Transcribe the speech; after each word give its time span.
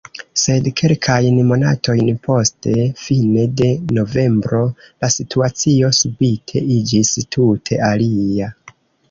Sed 0.43 0.67
kelkajn 0.79 1.35
monatojn 1.49 2.07
poste, 2.27 2.73
fine 3.01 3.43
de 3.59 3.67
novembro, 3.99 4.63
la 5.05 5.11
situacio 5.17 5.93
subite 6.01 6.65
iĝis 6.79 7.15
tute 7.39 7.81
alia. 7.93 8.51